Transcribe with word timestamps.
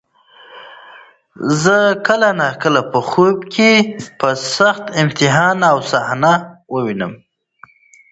زه 1.61 1.77
کله 2.07 2.29
ناکله 2.39 2.81
په 2.91 2.99
خوب 3.09 3.37
کې 3.53 3.71
د 4.19 4.21
سخت 4.55 4.85
امتحان 5.01 5.57
صحنه 5.89 6.33
وینم. 6.83 7.13